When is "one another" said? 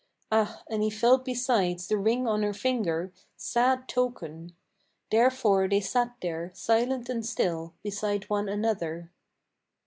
8.27-9.11